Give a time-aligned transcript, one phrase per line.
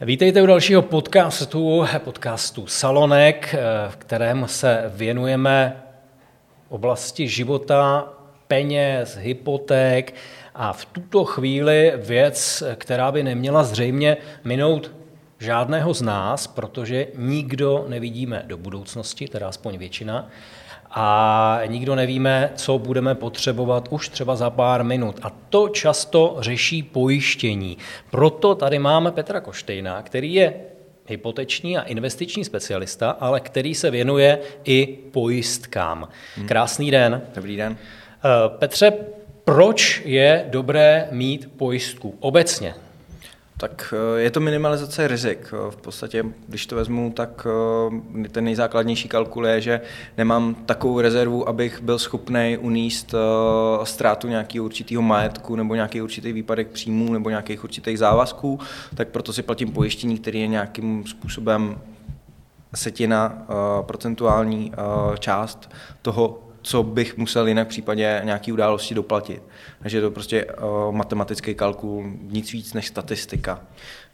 [0.00, 3.54] Vítejte u dalšího podcastu, podcastu Salonek,
[3.88, 5.82] v kterém se věnujeme
[6.68, 8.12] oblasti života,
[8.48, 10.14] peněz, hypoték
[10.54, 14.92] a v tuto chvíli věc, která by neměla zřejmě minout
[15.38, 20.28] žádného z nás, protože nikdo nevidíme do budoucnosti, teda aspoň většina,
[20.90, 25.20] a nikdo nevíme, co budeme potřebovat už třeba za pár minut.
[25.22, 27.78] A to často řeší pojištění.
[28.10, 30.54] Proto tady máme Petra Koštejna, který je
[31.06, 36.08] hypoteční a investiční specialista, ale který se věnuje i pojistkám.
[36.36, 36.46] Hmm.
[36.46, 37.22] Krásný den.
[37.34, 37.76] Dobrý den.
[37.76, 38.92] Eh, Petře,
[39.44, 42.74] proč je dobré mít pojistku obecně?
[43.58, 45.38] Tak eh, je to minimalizace rizik.
[45.52, 47.46] Eh, v podstatě, když to vezmu, tak
[48.24, 49.80] eh, ten nejzákladnější kalkul je, že
[50.18, 53.14] nemám takovou rezervu, abych byl schopný uníst
[53.84, 58.60] ztrátu nějakého určitého majetku nebo nějaký určitý výpadek příjmů nebo nějakých určitých závazků,
[58.94, 61.78] tak proto si platím pojištění, který je nějakým způsobem
[62.74, 63.46] setina,
[63.86, 64.72] procentuální
[65.18, 65.70] část
[66.02, 69.42] toho co bych musel jinak v případě nějaké události doplatit.
[69.82, 73.64] Takže je to prostě uh, matematický kalkul, nic víc než statistika.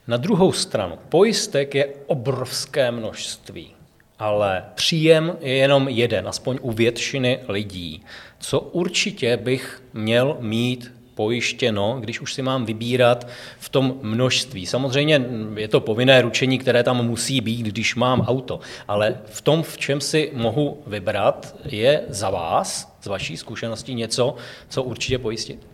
[0.09, 3.75] Na druhou stranu, pojistek je obrovské množství,
[4.19, 8.05] ale příjem je jenom jeden, aspoň u většiny lidí.
[8.39, 14.67] Co určitě bych měl mít pojištěno, když už si mám vybírat v tom množství.
[14.67, 19.63] Samozřejmě je to povinné ručení, které tam musí být, když mám auto, ale v tom,
[19.63, 24.37] v čem si mohu vybrat, je za vás, z vaší zkušenosti něco,
[24.69, 25.67] co určitě pojistit?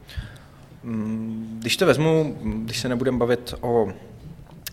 [0.83, 3.93] Mm, když to vezmu, když se nebudem bavit o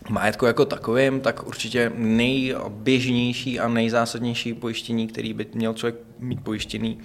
[0.08, 6.98] majetku jako takovým, tak určitě nejběžnější a nejzásadnější pojištění, který by měl člověk mít pojištěný,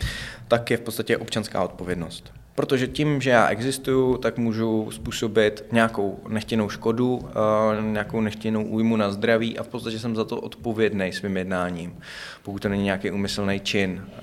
[0.48, 2.41] tak je v podstatě občanská odpovědnost.
[2.62, 8.98] Protože tím, že já existuju, tak můžu způsobit nějakou nechtěnou škodu, eh, nějakou nechtěnou újmu
[8.98, 12.00] na zdraví a v podstatě jsem za to odpovědný svým jednáním,
[12.44, 14.06] pokud to není nějaký úmyslný čin.
[14.08, 14.20] Eh,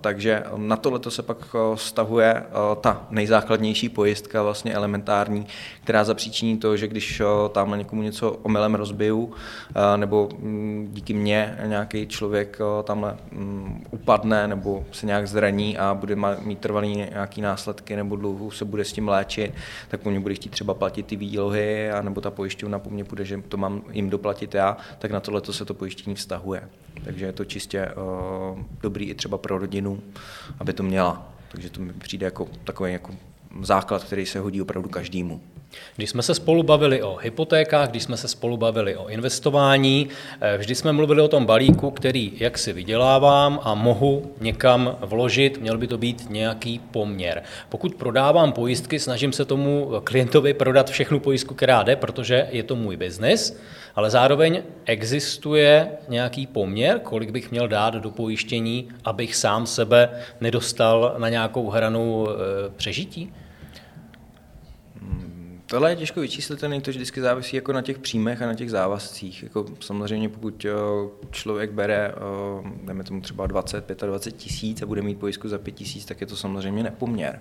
[0.00, 2.42] takže na tohle se pak eh, stahuje
[2.80, 5.46] ta nejzákladnější pojistka, vlastně elementární,
[5.84, 7.22] která zapříčiní to, že když
[7.52, 9.32] tamhle někomu něco omylem rozbiju,
[9.96, 16.16] nebo mm, díky mně nějaký člověk tamhle mm, upadne nebo se nějak zraní a bude
[16.42, 19.54] mít trvalý nějaký následky, následky nebo dlouho se bude s tím léčit,
[19.88, 23.24] tak po mě bude chtít třeba platit ty výlohy, nebo ta pojišťovna po mně bude,
[23.24, 26.68] že to mám jim doplatit já, tak na tohle se to pojištění vztahuje.
[27.04, 30.00] Takže je to čistě uh, dobrý i třeba pro rodinu,
[30.58, 31.32] aby to měla.
[31.48, 33.14] Takže to mi přijde jako takový jako
[33.62, 35.40] základ, který se hodí opravdu každému.
[35.96, 40.08] Když jsme se spolu bavili o hypotékách, když jsme se spolu bavili o investování,
[40.40, 45.60] eh, vždy jsme mluvili o tom balíku, který jak si vydělávám a mohu někam vložit,
[45.60, 47.42] měl by to být nějaký poměr.
[47.68, 52.76] Pokud prodávám pojistky, snažím se tomu klientovi prodat všechnu pojistku, která jde, protože je to
[52.76, 53.58] můj biznis,
[53.96, 60.08] ale zároveň existuje nějaký poměr, kolik bych měl dát do pojištění, abych sám sebe
[60.40, 62.34] nedostal na nějakou hranu eh,
[62.76, 63.32] přežití?
[65.72, 69.42] Tohle je těžko vyčíslitelné, to vždycky závisí jako na těch příjmech a na těch závazcích.
[69.42, 70.70] Jako samozřejmě pokud eh,
[71.30, 75.72] člověk bere, eh, dáme tomu třeba 20, 25 tisíc a bude mít pojistku za 5
[75.72, 77.40] tisíc, tak je to samozřejmě nepoměr.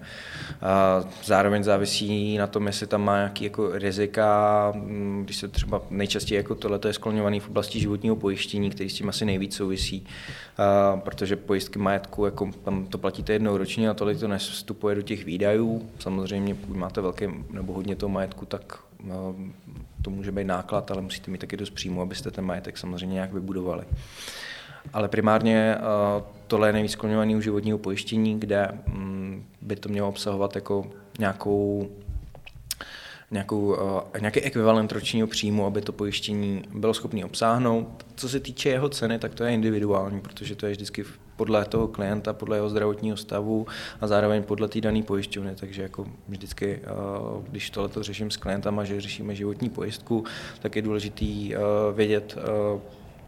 [1.24, 6.38] Zároveň závisí na tom, jestli tam má nějaký jako rizika, mm, když se třeba nejčastěji
[6.38, 10.06] jako tohle je skloňovaný v oblasti životního pojištění, který s tím asi nejvíc souvisí,
[10.96, 15.25] protože pojistky majetku, jako tam to platíte jednou ročně a tolik to nevstupuje do těch
[15.25, 15.90] výdajů.
[16.00, 19.36] Samozřejmě pokud máte velké nebo hodně toho majetku, tak no,
[20.02, 23.34] to může být náklad, ale musíte mít taky dost příjmu, abyste ten majetek samozřejmě nějak
[23.34, 23.84] vybudovali.
[24.94, 26.98] Ale primárně eh, tohle je nejvíc
[27.36, 30.86] u životního pojištění, kde mm, by to mělo obsahovat jako
[31.20, 31.90] nějakou
[33.31, 38.06] nějakou, uh, nějaký ekvivalent ročního příjmu, aby to pojištění bylo schopné obsáhnout.
[38.16, 41.03] Co se týče jeho ceny, tak to je individuální, protože to je vždycky
[41.36, 43.68] podle toho klienta, podle jeho zdravotního stavu
[44.02, 45.56] a zároveň podle té dané pojišťovny.
[45.56, 46.80] Takže jako vždycky,
[47.36, 50.24] uh, když tohle řeším s klientama, že řešíme životní pojistku,
[50.62, 51.52] tak je důležité uh,
[51.95, 52.38] vědět,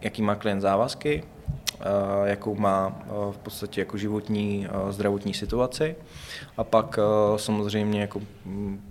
[0.01, 1.23] jaký má klient závazky,
[2.23, 5.95] jakou má v podstatě jako životní zdravotní situaci
[6.57, 6.99] a pak
[7.35, 8.21] samozřejmě jako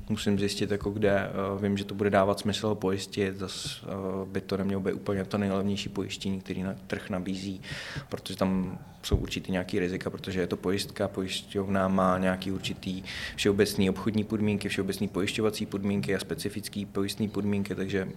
[0.09, 3.81] musím zjistit, jako kde vím, že to bude dávat smysl pojistit, zase
[4.25, 7.61] by to nemělo být úplně to nejlevnější pojištění, který na trh nabízí,
[8.09, 13.03] protože tam jsou určitý nějaký rizika, protože je to pojistka, pojišťovna má nějaký určitý
[13.37, 18.09] všeobecný obchodní podmínky, všeobecný pojišťovací podmínky a specifické pojistné podmínky, takže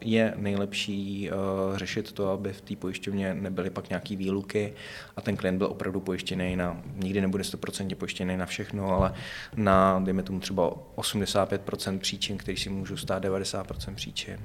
[0.00, 1.30] je nejlepší
[1.74, 4.72] řešit to, aby v té pojišťovně nebyly pak nějaký výluky
[5.16, 9.14] a ten klient byl opravdu pojištěný na, nikdy nebude 100% pojištěný na všechno, ale
[9.56, 14.38] na, dejme tomu třeba 85% příčin, který si můžou stát 90% příčin.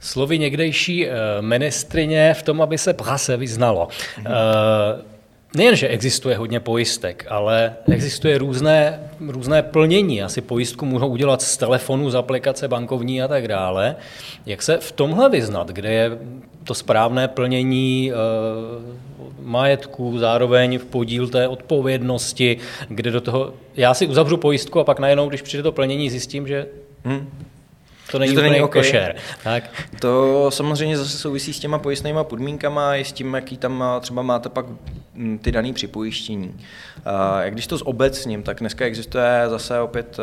[0.00, 1.06] Slovy někdejší
[1.40, 3.88] ministrině v tom, aby se prase vyznalo.
[3.88, 4.32] Mm-hmm.
[5.56, 10.22] Nejen, že existuje hodně pojistek, ale existuje různé, různé plnění.
[10.22, 13.96] Asi pojistku můžou udělat z telefonu, z aplikace bankovní a tak dále.
[14.46, 16.18] Jak se v tomhle vyznat, kde je
[16.64, 18.14] to správné plnění e,
[19.42, 22.56] majetku, zároveň v podíl té odpovědnosti,
[22.88, 26.46] kde do toho, já si uzavřu pojistku a pak najednou, když přijde to plnění, zjistím,
[26.46, 26.66] že
[27.04, 27.30] hmm.
[28.10, 28.82] To není to není okay.
[28.82, 29.16] košer.
[29.44, 29.64] Tak.
[30.00, 34.48] To samozřejmě zase souvisí s těma pojistnými podmínkama i s tím, jaký tam třeba máte
[34.48, 34.66] pak
[35.14, 36.60] mm, ty dané připojištění.
[37.40, 40.20] Jak když to s obecním, tak dneska existuje zase opět,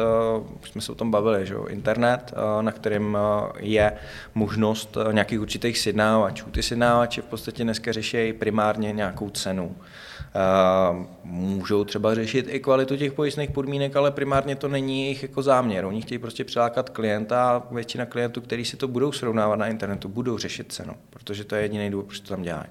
[0.64, 1.56] už jsme se o tom bavili, že?
[1.70, 3.18] internet, na kterém
[3.60, 3.92] je
[4.36, 6.46] možnost nějakých určitých sjednávačů.
[6.52, 9.76] Ty sjednávače v podstatě dneska řeší primárně nějakou cenu.
[11.24, 15.86] Můžou třeba řešit i kvalitu těch pojistných podmínek, ale primárně to není jejich jako záměr.
[15.86, 20.10] Oni chtějí prostě přilákat klienta a většina klientů, kteří si to budou srovnávat na internetu,
[20.10, 22.68] budou řešit cenu, protože to je jediný důvod, proč to tam dělají.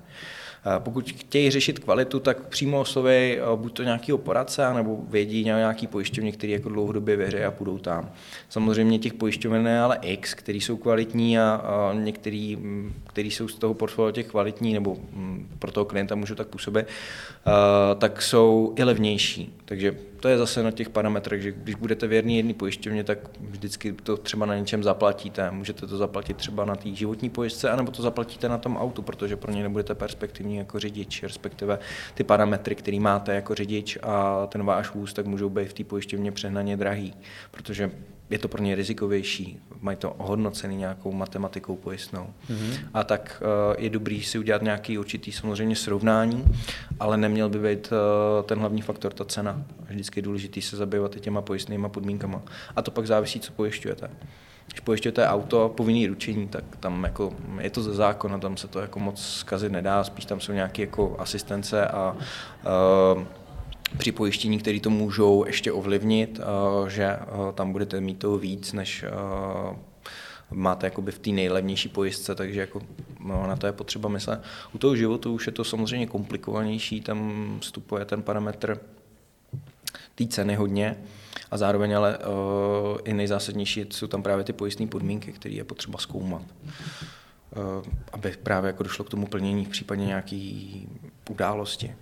[0.79, 6.33] Pokud chtějí řešit kvalitu, tak přímo oslovej buď to nějakého poradce, nebo vědí nějaký pojišťovny,
[6.33, 8.11] který jako dlouhodobě věří a půjdou tam.
[8.49, 11.63] Samozřejmě těch pojišťoven ale X, který jsou kvalitní a,
[11.95, 12.59] některý,
[13.07, 14.97] který jsou z toho portfolia těch kvalitní, nebo
[15.59, 16.87] pro toho klienta můžu tak působit,
[17.99, 19.55] tak jsou i levnější.
[19.65, 23.93] Takže to je zase na těch parametrech, že když budete věrný jedný pojišťovně, tak vždycky
[23.93, 25.51] to třeba na něčem zaplatíte.
[25.51, 29.37] Můžete to zaplatit třeba na té životní pojistce, anebo to zaplatíte na tom autu, protože
[29.37, 31.79] pro ně nebudete perspektivní jako řidič, respektive
[32.15, 35.85] ty parametry, které máte jako řidič a ten váš vůz, tak můžou být v té
[35.85, 37.15] pojišťovně přehnaně drahý,
[37.51, 37.91] protože
[38.31, 42.27] je to pro ně rizikovější, mají to ohodnocený nějakou matematikou pojistnou.
[42.51, 42.79] Mm-hmm.
[42.95, 46.45] A tak uh, je dobrý si udělat nějaký určitý samozřejmě srovnání,
[47.01, 49.65] ale neměl by být uh, ten hlavní faktor ta cena.
[49.89, 52.43] Vždycky je důležité se zabývat i těma pojistnýma podmínkama.
[52.77, 54.11] A to pak závisí, co pojišťujete.
[54.67, 58.81] Když pojišťujete auto, povinný ručení, tak tam jako je to ze zákona, tam se to
[58.81, 62.17] jako moc zkazit nedá, spíš tam jsou nějaké jako asistence a
[63.17, 63.23] uh,
[63.99, 68.73] při pojištění, které to můžou ještě ovlivnit, eh, že eh, tam budete mít toho víc,
[68.73, 69.77] než eh,
[70.51, 72.83] máte jakoby v té nejlevnější pojistce, takže jako
[73.25, 74.43] no, na to je potřeba myslet.
[74.73, 78.81] U toho životu už je to samozřejmě komplikovanější, tam vstupuje ten parametr
[80.15, 80.97] té ceny hodně
[81.51, 82.19] a zároveň ale
[83.05, 86.43] i nejzásadnější jsou tam právě ty pojistné podmínky, které je potřeba zkoumat.
[88.13, 90.67] Aby právě jako došlo k tomu plnění v případě nějaké
[91.31, 91.95] události.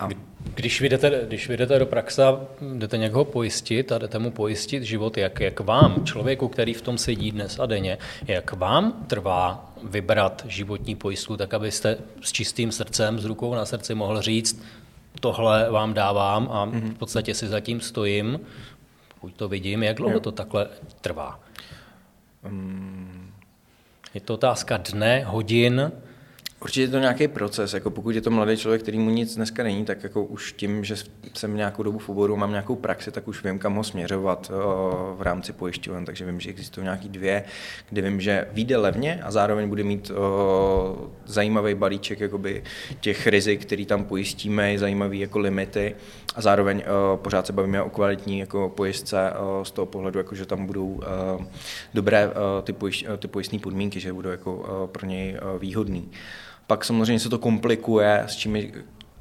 [0.00, 0.08] A...
[0.54, 2.40] Když vy, jdete, když vy jdete do praxe a
[2.74, 6.98] jdete někoho pojistit a jdete mu pojistit život, jak, jak vám, člověku, který v tom
[6.98, 13.18] sedí dnes a denně, jak vám trvá vybrat životní pojistku, tak abyste s čistým srdcem,
[13.18, 14.62] s rukou na srdci mohl říct,
[15.20, 18.40] tohle vám dávám a v podstatě si zatím stojím,
[19.14, 20.68] pokud to vidím, jak dlouho to takhle
[21.00, 21.40] trvá?
[22.44, 23.28] Um...
[24.14, 25.92] Je to otázka dne, hodin,
[26.60, 29.62] Určitě je to nějaký proces, jako pokud je to mladý člověk, který mu nic dneska
[29.62, 30.94] není, tak jako už tím, že
[31.34, 35.14] jsem nějakou dobu v oboru, mám nějakou praxi, tak už vím, kam ho směřovat o,
[35.18, 37.44] v rámci pojišťoven, takže vím, že existují nějaký dvě,
[37.90, 42.62] kde vím, že vyjde levně a zároveň bude mít o, zajímavý balíček jakoby
[43.00, 45.94] těch rizik, který tam pojistíme, zajímavý jako limity
[46.34, 46.82] a zároveň
[47.12, 49.32] o, pořád se bavíme o kvalitní jako pojistce
[49.62, 51.00] z toho pohledu, jako, že tam budou
[51.94, 52.30] dobré
[52.62, 56.10] ty, pojišť, ty pojistné podmínky, že budou jako pro něj výhodný.
[56.68, 58.72] Pak samozřejmě se to komplikuje, s čím je,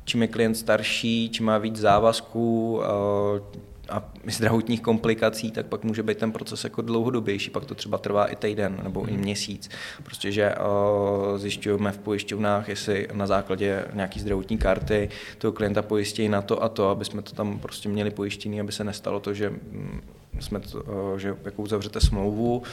[0.06, 6.04] čím je klient starší, čím má víc závazků eh, a zdravotních komplikací, tak pak může
[6.04, 9.22] být ten proces jako dlouhodobější, pak to třeba trvá i týden nebo i hmm.
[9.22, 9.70] měsíc.
[10.04, 16.30] Prostě, že eh, zjišťujeme v pojišťovnách, jestli na základě nějaký zdravotní karty toho klienta pojistí
[16.30, 19.34] na to a to, aby jsme to tam prostě měli pojištěný, aby se nestalo to,
[19.34, 20.02] že mm,
[20.40, 20.84] jsme to,
[21.16, 22.64] eh, že jako uzavřete smlouvu,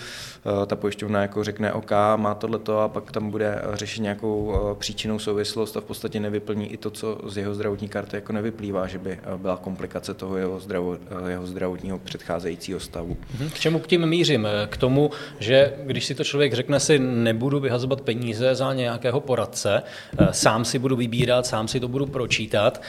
[0.62, 4.74] eh, ta pojišťovna jako řekne OK, má tohleto a pak tam bude řešit nějakou eh,
[4.74, 8.86] příčinou souvislost a v podstatě nevyplní i to, co z jeho zdravotní karty jako nevyplývá,
[8.86, 10.96] že by byla komplikace toho jeho, zdravo,
[11.28, 13.16] jeho zdravotního předcházejícího stavu.
[13.38, 13.50] Mhm.
[13.50, 14.48] K čemu k tím mířím?
[14.68, 19.82] K tomu, že když si to člověk řekne si, nebudu vyhazovat peníze za nějakého poradce,
[20.30, 22.82] sám si budu vybírat, sám si to budu pročítat,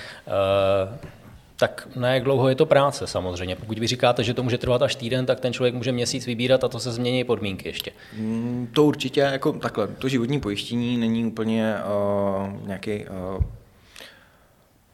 [1.55, 3.55] tak na jak dlouho je to práce samozřejmě.
[3.55, 6.63] Pokud vy říkáte, že to může trvat až týden, tak ten člověk může měsíc vybírat
[6.63, 7.91] a to se změní podmínky ještě.
[8.17, 13.43] Mm, to určitě, jako takhle, to životní pojištění není úplně uh, nějaký uh,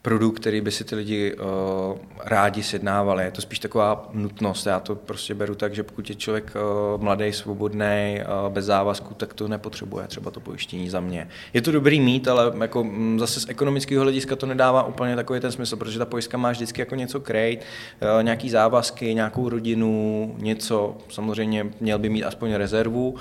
[0.01, 3.23] produkt, který by si ty lidi uh, rádi sjednávali.
[3.23, 4.65] Je to spíš taková nutnost.
[4.65, 9.13] Já to prostě beru tak, že pokud je člověk uh, mladý, svobodný, uh, bez závazku,
[9.13, 11.27] tak to nepotřebuje třeba to pojištění za mě.
[11.53, 15.39] Je to dobrý mít, ale jako m, zase z ekonomického hlediska to nedává úplně takový
[15.39, 20.35] ten smysl, protože ta pojistka má vždycky jako něco krejt, uh, nějaký závazky, nějakou rodinu,
[20.37, 20.97] něco.
[21.09, 23.15] Samozřejmě měl by mít aspoň rezervu,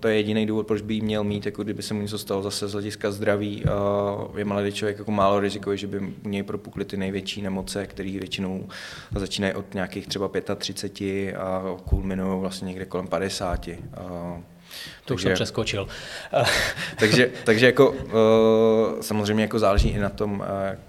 [0.00, 2.68] to je jediný důvod, proč by měl mít, jako kdyby se mu něco stalo zase
[2.68, 3.64] z hlediska zdraví.
[4.36, 8.68] Je mladý člověk jako málo rizikový, že by něj propukly ty největší nemoce, které většinou
[9.16, 13.68] začínají od nějakých třeba 35 a kulminují vlastně někde kolem 50.
[15.04, 15.88] To už jsem přeskočil.
[16.98, 20.44] takže, takže jako uh, samozřejmě jako záleží i na tom,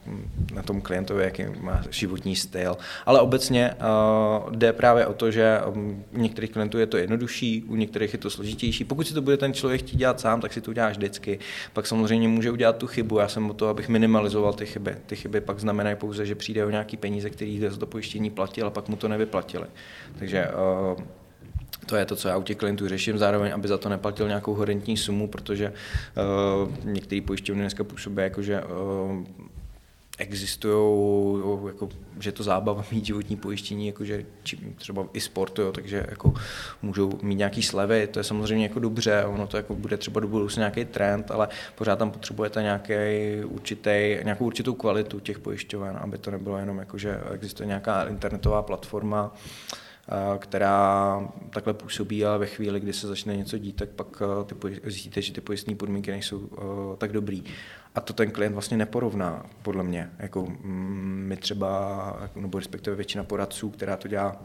[0.06, 5.32] uh, na tom klientovi, jaký má životní styl, ale obecně uh, jde právě o to,
[5.32, 8.84] že um, u některých klientů je to jednodušší, u některých je to složitější.
[8.84, 11.40] Pokud si to bude ten člověk chtít dělat sám, tak si to uděláš vždycky.
[11.74, 13.20] Pak samozřejmě může udělat tu chybu.
[13.20, 14.96] Já jsem o to, abych minimalizoval ty chyby.
[15.06, 18.68] Ty chyby pak znamenají pouze, že přijde o nějaký peníze, který za to pojištění platil,
[18.68, 19.66] a pak mu to nevyplatili.
[20.20, 20.48] Takže
[21.86, 24.54] to je to, co já u těch klientů řeším, zároveň, aby za to neplatil nějakou
[24.54, 29.26] horentní sumu, protože uh, některé pojišťovny dneska působí jako, že uh,
[30.22, 34.26] existují, jako, že to zábava mít životní pojištění, jakože
[34.76, 36.34] třeba i sportu, takže jako
[36.82, 40.28] můžou mít nějaký slevy, to je samozřejmě jako dobře, ono to jako bude třeba do
[40.28, 42.94] budoucna nějaký trend, ale pořád tam potřebujete nějaký
[43.46, 48.62] určitý, nějakou určitou kvalitu těch pojišťoven, aby to nebylo jenom jako, že existuje nějaká internetová
[48.62, 49.36] platforma,
[50.38, 55.22] která takhle působí, ale ve chvíli, kdy se začne něco dít, tak pak ty zjistíte,
[55.22, 56.50] že ty pojistné podmínky nejsou
[56.98, 57.44] tak dobrý.
[57.96, 60.12] A to ten klient vlastně neporovná, podle mě.
[60.20, 64.42] Jako mm, my třeba, nebo respektive většina poradců, která to dělá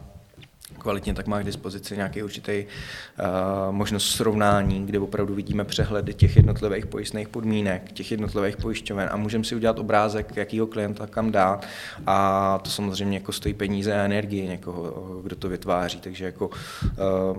[0.79, 6.35] kvalitně, tak má k dispozici nějaký určitý uh, možnost srovnání, kde opravdu vidíme přehledy těch
[6.35, 11.65] jednotlivých pojistných podmínek, těch jednotlivých pojišťoven a můžeme si udělat obrázek, jakýho klienta kam dát.
[12.07, 17.37] A to samozřejmě jako stojí peníze a energie někoho, kdo to vytváří, takže jako uh,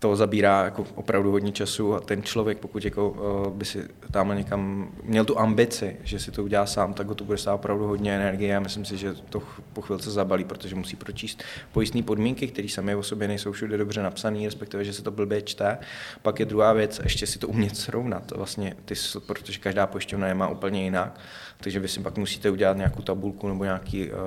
[0.00, 4.36] to zabírá jako opravdu hodně času a ten člověk, pokud jako, uh, by si tam
[4.36, 7.86] někam měl tu ambici, že si to udělá sám, tak ho to bude stát opravdu
[7.86, 9.42] hodně energie a myslím si, že to
[9.72, 11.42] po chvilce zabalí, protože musí pročíst
[11.72, 15.42] pojistné podmínky, které sami o sobě nejsou všude dobře napsané, respektive, že se to blbě
[15.42, 15.78] čte.
[16.22, 18.94] Pak je druhá věc, ještě si to umět srovnat, vlastně ty,
[19.26, 21.20] protože každá pojišťovna je má úplně jinak,
[21.60, 24.18] takže vy si pak musíte udělat nějakou tabulku nebo nějaký, uh,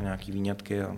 [0.00, 0.96] nějaký výňatky a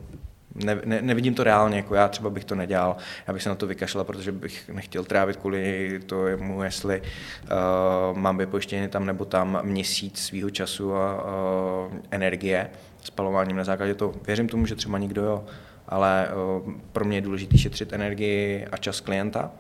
[0.65, 2.97] ne, ne, nevidím to reálně, jako já třeba bych to nedělal,
[3.27, 8.39] já bych se na to vykašlal, protože bych nechtěl trávit kvůli tomu, jestli uh, mám
[8.39, 12.71] vypojištěný tam nebo tam měsíc svého času a uh, energie
[13.03, 14.15] spalováním na základě toho.
[14.27, 15.45] Věřím tomu, že třeba nikdo jo,
[15.89, 16.29] ale
[16.65, 19.51] uh, pro mě je důležité šetřit energii a čas klienta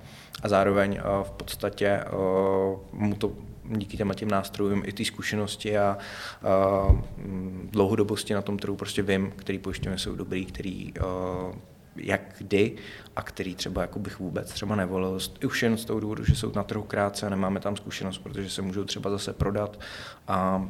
[0.43, 3.33] a zároveň uh, v podstatě uh, mu to
[3.71, 5.99] díky těm těm nástrojům i ty zkušenosti a, a
[7.71, 11.05] dlouhodobosti na tom trhu prostě vím, který pojišťovny jsou dobrý, který a,
[11.97, 12.77] jak kdy
[13.17, 15.19] a který třeba jako bych vůbec třeba nevolil.
[15.47, 18.51] Už jen z toho důvodu, že jsou na trhu krátce a nemáme tam zkušenost, protože
[18.51, 19.81] se můžou třeba zase prodat
[20.29, 20.69] a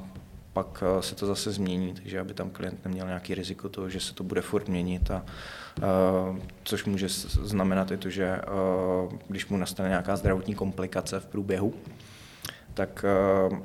[0.52, 4.14] pak se to zase změní, takže aby tam klient neměl nějaký riziko toho, že se
[4.14, 5.24] to bude furt měnit a
[5.78, 7.08] uh, což může
[7.42, 8.40] znamenat i to, že
[9.04, 11.74] uh, když mu nastane nějaká zdravotní komplikace v průběhu,
[12.76, 13.56] tak eh,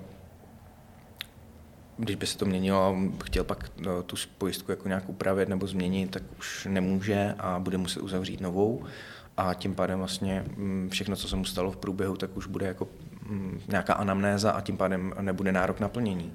[1.97, 5.67] když by se to měnilo a chtěl pak eh, tu pojistku jako nějak upravit nebo
[5.67, 8.83] změnit, tak už nemůže a bude muset uzavřít novou
[9.37, 12.65] a tím pádem vlastně mm, všechno, co se mu stalo v průběhu, tak už bude
[12.65, 12.87] jako
[13.29, 16.33] mm, nějaká anamnéza a tím pádem nebude nárok na plnění.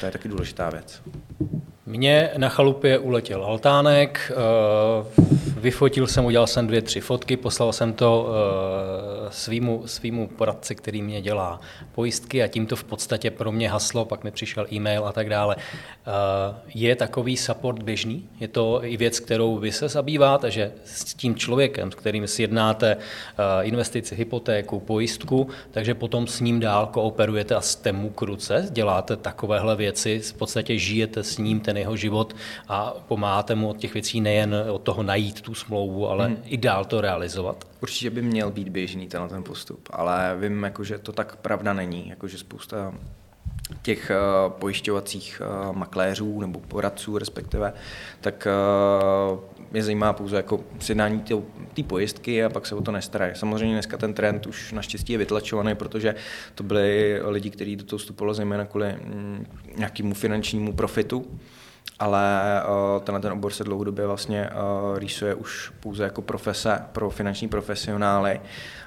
[0.00, 1.02] To je taky důležitá věc.
[1.86, 5.24] Mně na chalupě uletěl altánek, eh,
[5.60, 8.28] vyfotil jsem, udělal jsem dvě, tři fotky, poslal jsem to
[9.30, 11.60] svýmu, svýmu poradci, který mě dělá
[11.92, 15.28] pojistky a tím to v podstatě pro mě haslo, pak mi přišel e-mail a tak
[15.28, 15.56] dále.
[15.58, 18.28] Eh, je takový support běžný?
[18.40, 22.96] Je to i věc, kterou vy se zabýváte, že s tím člověkem, s kterým sjednáte
[22.96, 28.68] eh, investici, hypotéku, pojistku, takže potom s ním dál kooperujete a jste mu k ruce,
[28.70, 29.16] děláte
[29.60, 32.36] takovéhle věci, v podstatě žijete s ním ten jeho život
[32.68, 36.36] a pomáháte mu od těch věcí nejen od toho najít tu smlouvu, ale hmm.
[36.44, 37.64] i dál to realizovat?
[37.80, 41.72] Určitě by měl být běžný tenhle ten postup, ale vím, jako, že to tak pravda
[41.72, 42.92] není, jako, že spousta
[43.82, 47.72] těch uh, pojišťovacích uh, makléřů nebo poradců respektive,
[48.20, 48.48] tak
[49.32, 51.24] uh, mě zajímá pouze jako sjednání
[51.74, 53.32] té pojistky a pak se o to nestarají.
[53.34, 56.14] Samozřejmě dneska ten trend už naštěstí je vytlačovaný, protože
[56.54, 59.46] to byli lidi, kteří do toho vstupovali zejména kvůli mm,
[59.76, 61.26] nějakému finančnímu profitu,
[61.98, 62.62] ale
[62.96, 67.48] uh, tenhle ten obor se dlouhodobě vlastně uh, rýsuje už pouze jako profese pro finanční
[67.48, 68.40] profesionály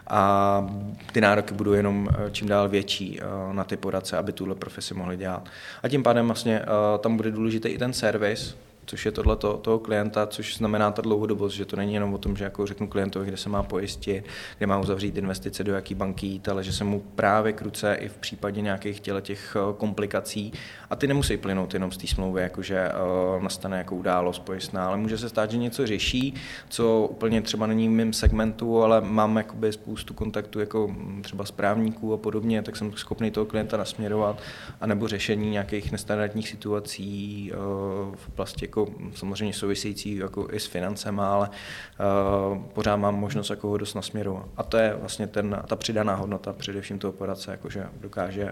[0.07, 0.67] a
[1.11, 4.93] ty nároky budou jenom uh, čím dál větší uh, na ty poradce, aby tuhle profesi
[4.93, 5.49] mohli dělat.
[5.83, 6.65] A tím pádem vlastně uh,
[6.99, 11.55] tam bude důležitý i ten servis, což je tohle toho klienta, což znamená ta dlouhodobost,
[11.55, 14.25] že to není jenom o tom, že jako řeknu klientovi, kde se má pojistit,
[14.57, 18.07] kde má uzavřít investice, do jaký banky jít, ale že se mu právě kruce i
[18.07, 20.53] v případě nějakých těle těch eh, komplikací.
[20.89, 24.97] A ty nemusí plynout jenom z té smlouvy, jakože uh, nastane jako událost pojistná, ale
[24.97, 26.33] může se stát, že něco řeší,
[26.69, 31.45] co úplně třeba není v mém segmentu, ale mám jakoby spoustu kontaktů jako mm, třeba
[31.45, 34.41] správníků a podobně, tak jsem schopný toho klienta nasměrovat,
[34.81, 41.33] anebo řešení nějakých nestandardních situací uh, v oblasti jako samozřejmě související jako i s financema,
[41.33, 44.45] ale uh, pořád mám možnost jako ho dost nasměrovat.
[44.57, 48.51] A to je vlastně ten, ta přidaná hodnota především toho poradce, jakože dokáže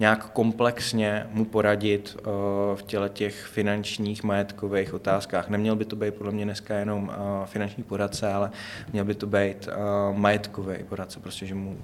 [0.00, 2.32] nějak komplexně mu poradit uh,
[2.78, 5.48] v těle těch finančních, majetkových otázkách.
[5.48, 8.50] Neměl by to být podle mě dneska jenom uh, finanční poradce, ale
[8.92, 11.78] měl by to být uh, majetkový poradce, prostě, že mu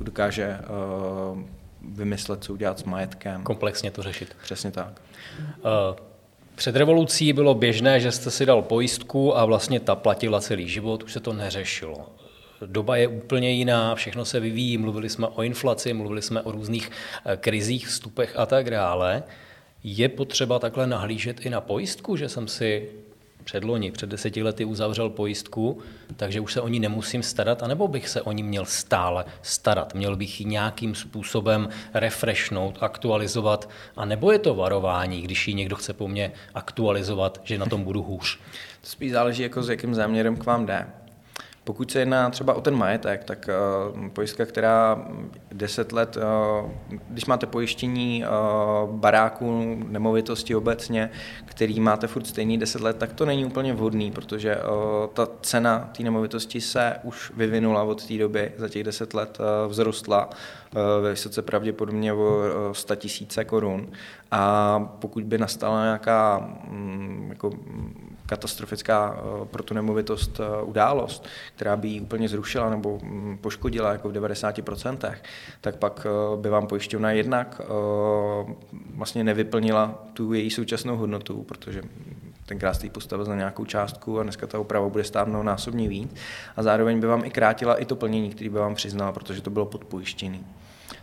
[0.00, 0.58] dokáže
[1.82, 3.42] vymyslet, co udělat s majetkem.
[3.42, 4.36] Komplexně to řešit.
[4.42, 5.00] Přesně tak.
[6.58, 11.02] Před revolucí bylo běžné, že jste si dal pojistku a vlastně ta platila celý život,
[11.02, 12.06] už se to neřešilo.
[12.66, 16.90] Doba je úplně jiná, všechno se vyvíjí, mluvili jsme o inflaci, mluvili jsme o různých
[17.24, 19.22] eh, krizích, vstupech a tak dále.
[19.84, 22.90] Je potřeba takhle nahlížet i na pojistku, že jsem si
[23.48, 25.78] předloni, před deseti lety uzavřel pojistku,
[26.16, 29.94] takže už se o ní nemusím starat, anebo bych se o ní měl stále starat.
[29.94, 35.76] Měl bych ji nějakým způsobem refreshnout, aktualizovat, a nebo je to varování, když ji někdo
[35.76, 38.38] chce po mně aktualizovat, že na tom budu hůř.
[38.80, 40.86] To spíš záleží, jako s jakým záměrem k vám jde.
[41.68, 43.50] Pokud se jedná třeba o ten majetek, tak
[43.92, 45.06] uh, pojistka, která
[45.52, 46.70] 10 let, uh,
[47.08, 51.10] když máte pojištění uh, baráku, nemovitosti obecně,
[51.44, 54.56] který máte furt stejný 10 let, tak to není úplně vhodný, protože
[55.12, 60.30] ta cena té nemovitosti se už vyvinula od té doby, za těch 10 let vzrostla
[61.10, 63.88] vysoce pravděpodobně o 100 tisíce korun.
[64.30, 67.50] A pokud by nastala nějaká um, jako,
[68.28, 73.92] katastrofická eh, pro tu nemovitost eh, událost, která by ji úplně zrušila nebo mm, poškodila
[73.92, 75.14] jako v 90%,
[75.60, 77.60] tak pak eh, by vám pojišťovna jednak
[78.94, 81.82] vlastně nevyplnila tu její současnou hodnotu, protože
[82.46, 86.14] tenkrát jste ji postavil za nějakou částku a dneska ta oprava bude stát násobně víc.
[86.56, 89.50] A zároveň by vám i krátila i to plnění, který by vám přiznala, protože to
[89.50, 90.38] bylo podpojištěné.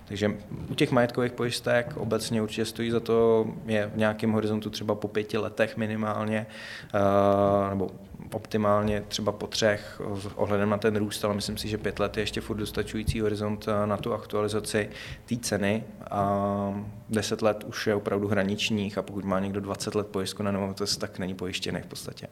[0.06, 0.32] Takže
[0.70, 5.08] u těch majetkových pojistek obecně určitě stojí za to, je v nějakém horizontu třeba po
[5.08, 6.48] pěti letech minimálně,
[6.94, 7.92] eh, nebo
[8.32, 10.02] optimálně třeba po třech
[10.36, 13.66] ohledem na ten růst, ale myslím si, že pět let je ještě furt dostačující horizont
[13.68, 14.90] eh, na tu aktualizaci
[15.26, 20.08] té ceny a deset let už je opravdu hraničních a pokud má někdo 20 let
[20.08, 22.28] pojistku na nemovitost, tak není pojištěný v podstatě.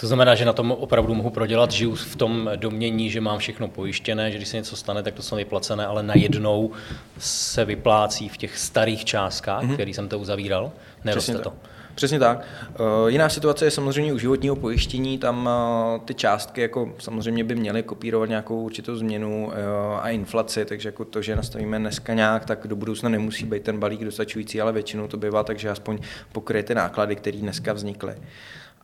[0.00, 3.68] To znamená, že na tom opravdu mohu prodělat, žiju v tom domění, že mám všechno
[3.68, 6.70] pojištěné, že když se něco stane, tak to jsou vyplacené, ale najednou
[7.18, 9.74] se vyplácí v těch starých částkách, mm-hmm.
[9.74, 10.72] který jsem to uzavíral,
[11.04, 11.50] neroste to.
[11.50, 11.52] Tak.
[11.94, 12.44] Přesně tak.
[12.80, 17.54] Uh, jiná situace je samozřejmě u životního pojištění, tam uh, ty částky jako samozřejmě by
[17.54, 19.52] měly kopírovat nějakou určitou změnu uh,
[20.00, 23.78] a inflaci, takže jako to, že nastavíme dneska nějak, tak do budoucna nemusí být ten
[23.78, 25.98] balík dostačující, ale většinou to bývá, takže aspoň
[26.32, 28.14] pokryje ty náklady, které dneska vznikly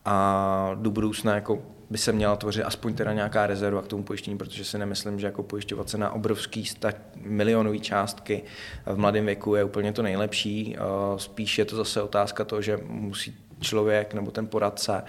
[0.05, 4.37] a do budoucna jako by se měla tvořit aspoň teda nějaká rezerva k tomu pojištění,
[4.37, 8.43] protože si nemyslím, že jako pojišťovat se na obrovský sta- milionové částky
[8.85, 10.77] v mladém věku je úplně to nejlepší.
[11.17, 15.03] Spíš je to zase otázka toho, že musí člověk nebo ten poradce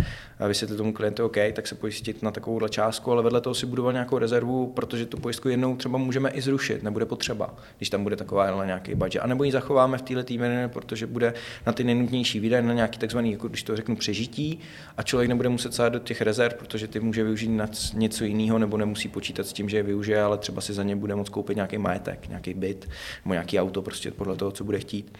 [0.49, 3.93] vysvětlit tomu klientu, OK, tak se pojistit na takovou částku, ale vedle toho si budovat
[3.93, 8.17] nějakou rezervu, protože tu pojistku jednou třeba můžeme i zrušit, nebude potřeba, když tam bude
[8.17, 9.23] taková nějaký budget.
[9.23, 11.35] A nebo ji zachováme v této týdne, protože bude
[11.67, 14.61] na ty nejnutnější výdaje, na nějaký takzvaný, jako když to řeknu, přežití
[14.97, 18.59] a člověk nebude muset sát do těch rezerv, protože ty může využít na něco jiného
[18.59, 21.29] nebo nemusí počítat s tím, že je využije, ale třeba si za ně bude moct
[21.29, 22.89] koupit nějaký majetek, nějaký byt
[23.25, 25.19] nebo nějaký auto, prostě podle toho, co bude chtít.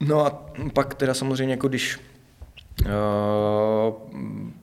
[0.00, 1.98] No a pak teda samozřejmě, jako když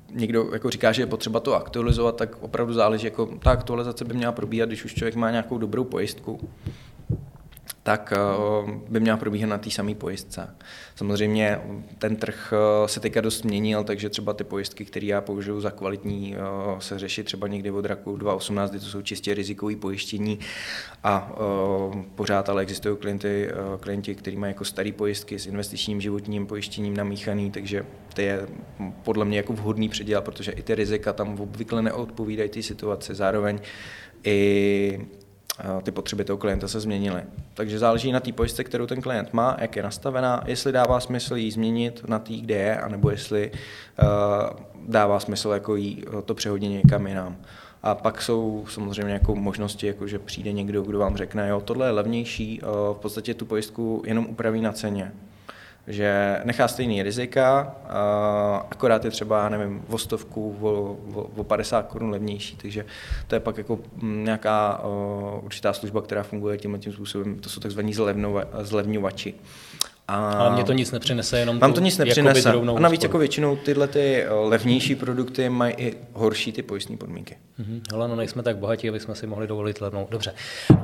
[0.09, 4.13] někdo jako říká, že je potřeba to aktualizovat, tak opravdu záleží, jako ta aktualizace by
[4.13, 6.49] měla probíhat, když už člověk má nějakou dobrou pojistku,
[7.85, 10.55] tak eh, by měla probíhat na té samé pojistce.
[10.95, 11.61] Samozřejmě
[11.99, 15.71] ten trh eh, se teďka dost měnil, takže třeba ty pojistky, které já použiju za
[15.71, 16.39] kvalitní, eh,
[16.81, 20.39] se řeší třeba někdy od roku 2018, kdy to jsou čistě rizikové pojištění
[21.03, 21.31] a
[22.15, 27.51] pořád ale existují klienty, klienti, kteří mají jako staré pojistky s investičním životním pojištěním namíchaný,
[27.51, 28.47] takže to je
[29.03, 33.15] podle mě jako vhodný předěl, protože i ty rizika tam obvykle neodpovídají té situaci.
[33.15, 33.59] Zároveň
[34.23, 34.99] i
[35.83, 37.21] ty potřeby toho klienta se změnily.
[37.53, 41.35] Takže záleží na té pojistce, kterou ten klient má, jak je nastavená, jestli dává smysl
[41.35, 44.07] ji změnit na té, kde je, anebo jestli uh,
[44.87, 47.37] dává smysl jako jí, to přehodit někam jinam.
[47.83, 51.87] A pak jsou samozřejmě jako možnosti, jako že přijde někdo, kdo vám řekne, jo, tohle
[51.87, 55.11] je levnější, uh, v podstatě tu pojistku jenom upraví na ceně
[55.87, 57.75] že nechá stejný rizika,
[58.71, 62.85] akorát je třeba, nevím, o stovku, o, o, o 50 korun levnější, takže
[63.27, 64.81] to je pak jako mm, nějaká
[65.41, 67.93] určitá služba, která funguje tímhle tím způsobem, to jsou takzvaní
[68.61, 69.33] zlevňovači.
[70.07, 70.31] A...
[70.31, 72.51] Ale mě to nic nepřinese, jenom Vám to nic nepřinese.
[72.51, 77.37] A navíc jako většinou tyhle ty levnější produkty mají i horší ty pojistné podmínky.
[77.59, 77.81] Mm-hmm.
[77.93, 80.07] Ale no nejsme tak bohatí, aby jsme si mohli dovolit levnou.
[80.11, 80.33] Dobře.
[80.69, 80.83] Uh,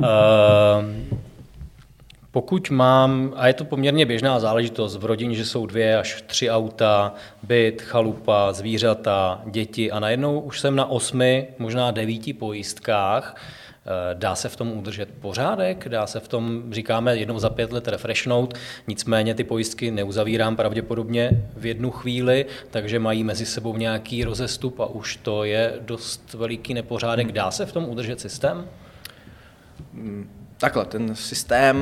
[2.32, 6.50] pokud mám, a je to poměrně běžná záležitost v rodině, že jsou dvě až tři
[6.50, 7.14] auta,
[7.44, 13.36] byt, chalupa, zvířata, děti a najednou už jsem na osmi, možná devíti pojistkách,
[13.86, 17.72] Eh, dá se v tom udržet pořádek, dá se v tom, říkáme, jednou za pět
[17.72, 18.54] let refreshnout,
[18.88, 24.86] nicméně ty pojistky neuzavírám pravděpodobně v jednu chvíli, takže mají mezi sebou nějaký rozestup a
[24.86, 27.32] už to je dost veliký nepořádek.
[27.32, 28.68] Dá se v tom udržet systém?
[30.62, 31.78] Takhle, ten systém,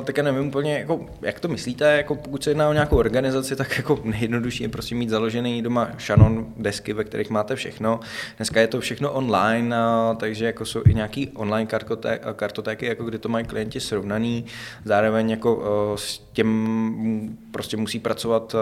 [0.00, 2.96] eh, tak já nevím úplně, jako, jak to myslíte, jako pokud se jedná o nějakou
[2.96, 8.00] organizaci, tak jako nejjednodušší je prostě mít založený doma šanon desky, ve kterých máte všechno.
[8.36, 13.04] Dneska je to všechno online, eh, takže jako jsou i nějaký online kartoté, kartotéky, jako
[13.04, 14.44] kde to mají klienti srovnaný.
[14.84, 15.62] Zároveň jako
[15.94, 18.54] eh, s tím prostě musí pracovat,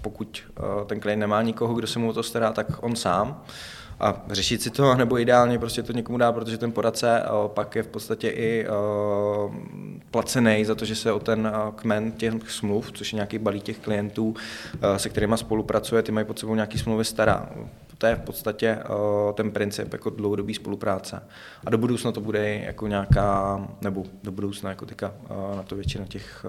[0.00, 0.42] pokud
[0.86, 3.42] ten klient nemá nikoho, kdo se mu o to stará, tak on sám
[4.00, 7.82] a řešit si to, nebo ideálně prostě to někomu dá, protože ten poradce pak je
[7.82, 8.66] v podstatě i
[10.10, 13.78] placený za to, že se o ten kmen těch smluv, což je nějaký balík těch
[13.78, 14.34] klientů,
[14.96, 17.48] se kterými spolupracuje, ty mají pod sebou nějaký smlouvy stará.
[17.98, 18.78] To je v podstatě
[19.34, 21.22] ten princip jako dlouhodobý spolupráce.
[21.66, 25.12] A do budoucna to bude jako nějaká, nebo do budoucna jako teďka
[25.56, 26.46] na to většina těch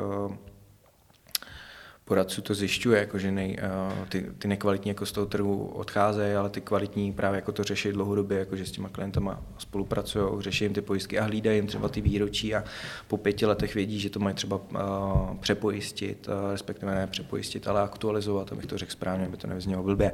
[2.11, 6.35] poradců to zjišťuje, jako že nej, uh, ty, ty nekvalitní jako z toho trhu odcházejí,
[6.35, 10.65] ale ty kvalitní právě jako to řeší dlouhodobě, jako že s těma klientama spolupracují, řeší
[10.65, 12.63] jim ty pojistky a hlídají jim třeba ty výročí a
[13.07, 17.81] po pěti letech vědí, že to mají třeba uh, přepojistit, uh, respektive ne přepojistit, ale
[17.81, 20.11] aktualizovat, abych to řekl správně, aby to nevyznělo blbě.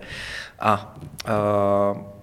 [0.59, 0.99] A
[1.93, 2.16] uh,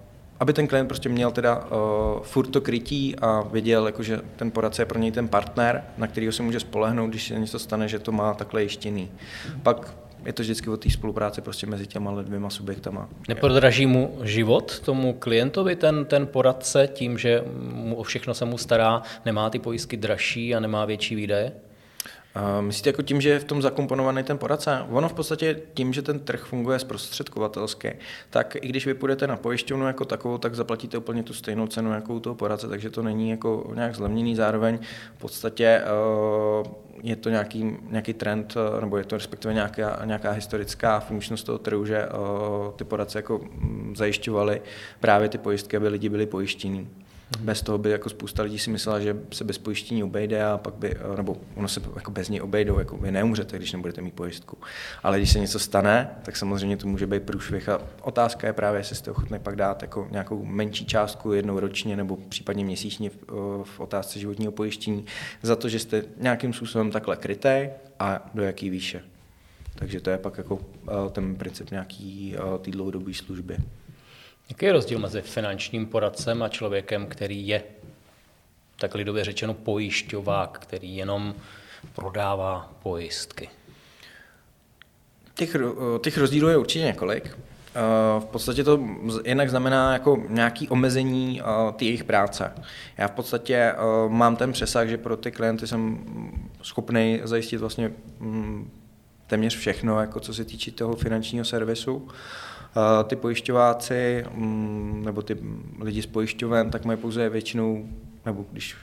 [0.45, 4.51] aby ten klient prostě měl teda uh, furt to krytí a věděl, jako, že ten
[4.51, 7.89] poradce je pro něj ten partner, na kterého se může spolehnout, když se něco stane,
[7.89, 9.11] že to má takhle jištěný.
[9.63, 9.95] Pak
[10.27, 13.09] je to vždycky o té spolupráci prostě mezi těma dvěma subjektama.
[13.29, 18.59] Neprodraží mu život tomu klientovi ten, ten poradce tím, že mu o všechno se mu
[18.59, 21.53] stará, nemá ty pojistky dražší a nemá větší výdaje?
[22.61, 24.83] Myslíte jako tím, že je v tom zakomponovaný ten poradce?
[24.91, 27.97] Ono v podstatě tím, že ten trh funguje zprostředkovatelské,
[28.31, 31.93] tak i když vy půjdete na pojišťovnu jako takovou, tak zaplatíte úplně tu stejnou cenu
[31.93, 34.37] jako u toho poradce, takže to není jako nějak zlevněný.
[34.37, 34.79] Zároveň
[35.17, 36.69] v podstatě eh,
[37.03, 41.59] je to nějaký, nějaký trend, eh, nebo je to respektive nějaká, nějaká historická funkčnost toho
[41.59, 42.09] trhu, že eh,
[42.77, 44.63] ty poradce jako mm, zajišťovaly
[45.01, 47.04] právě ty pojistky, aby lidi byli pojištění.
[47.41, 50.75] Bez toho by jako spousta lidí si myslela, že se bez pojištění obejde a pak
[50.75, 54.59] by, nebo ono se jako bez něj obejdou, jako vy neumřete, když nebudete mít pojistku.
[55.03, 58.81] Ale když se něco stane, tak samozřejmě to může být průšvih a otázka je právě,
[58.81, 63.17] jestli jste ochotný pak dát jako nějakou menší částku jednou ročně nebo případně měsíčně v,
[63.65, 65.05] v otázce životního pojištění
[65.43, 69.03] za to, že jste nějakým způsobem takhle kryté a do jaký výše.
[69.75, 70.61] Takže to je pak jako
[71.13, 73.57] ten princip nějaký té dlouhodobé služby.
[74.49, 77.63] Jaký je rozdíl mezi finančním poradcem a člověkem, který je,
[78.79, 81.35] tak lidově řečeno, pojišťovák, který jenom
[81.95, 83.51] prodává pojistky?
[85.35, 85.57] Těch,
[86.03, 87.37] těch rozdílů je určitě několik.
[87.77, 88.81] Eh, v podstatě to
[89.25, 92.53] jinak znamená jako nějaké omezení eh, ty jejich práce.
[92.99, 93.77] Já v podstatě eh,
[94.09, 95.99] mám ten přesah, že pro ty klienty jsem
[96.63, 98.71] schopný zajistit vlastně mm,
[99.27, 102.09] téměř všechno, jako co se týče toho finančního servisu.
[103.05, 105.37] Ty pojišťováci mm, nebo ty
[105.81, 107.89] lidi s pojišťovem, tak mají pouze většinou
[108.27, 108.77] nebo když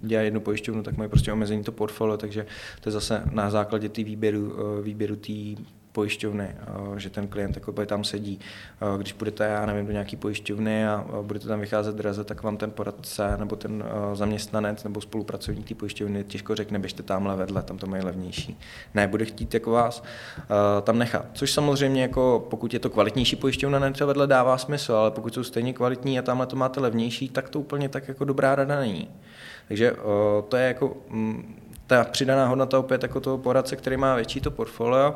[0.00, 2.46] dělají jednu pojišťovnu, tak mají prostě omezení to portfolio, takže
[2.80, 4.52] to je zase na základě té výběru,
[4.82, 5.32] výběru té
[5.92, 8.40] pojišťovny, eh, že ten klient jako tam sedí.
[8.40, 12.56] Eh, když budete, já nevím, do nějaké pojišťovny a budete tam vycházet draze, tak vám
[12.56, 17.62] ten poradce nebo ten eh, zaměstnanec nebo spolupracovník té pojišťovny těžko řekne, běžte tamhle vedle,
[17.62, 18.58] tam to mají levnější.
[18.94, 20.02] Ne, bude chtít jako vás
[20.82, 21.26] tam nechat.
[21.32, 25.34] Což samozřejmě, jako pokud je to kvalitnější pojišťovna, ne třeba vedle dává smysl, ale pokud
[25.34, 28.80] jsou stejně kvalitní a tamhle to máte levnější, tak to úplně tak jako dobrá rada
[28.80, 29.08] není.
[29.68, 29.96] Takže
[30.48, 34.50] to je jako mm, ta přidaná hodnota opět jako toho poradce, který má větší to
[34.50, 35.14] portfolio,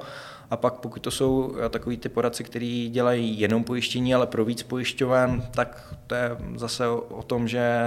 [0.50, 4.44] a pak pokud to jsou eh, takový ty poradci, kteří dělají jenom pojištění, ale pro
[4.44, 7.80] víc pojišťoven, tak to je zase o, tom, že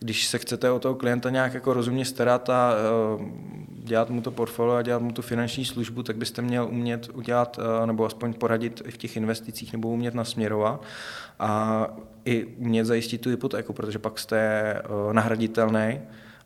[0.00, 2.74] když se chcete o toho klienta nějak jako rozumně starat a
[3.16, 3.26] uh,
[3.68, 7.58] dělat mu to portfolio a dělat mu tu finanční službu, tak byste měl umět udělat,
[7.58, 10.82] uh, nebo aspoň poradit v těch investicích, nebo umět nasměrovat
[11.38, 11.86] a
[12.24, 16.00] i umět zajistit tu hypotéku, protože pak jste nahraditelný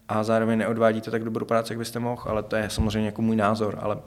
[0.08, 3.36] a zároveň neodvádíte tak dobrou práci, jak byste mohl, ale to je samozřejmě jako můj
[3.36, 3.98] názor, ale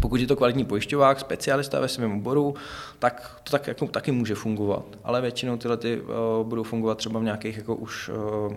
[0.00, 2.54] pokud je to kvalitní pojišťovák, specialista ve svém oboru,
[2.98, 4.84] tak to tak jako taky může fungovat.
[5.04, 8.56] Ale většinou tyhle ty, uh, budou fungovat třeba v nějakých jako už uh, uh,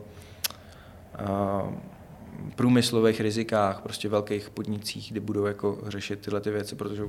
[2.56, 7.04] průmyslových rizikách, prostě velkých podnicích, kde budou jako řešit tyhle ty věci, protože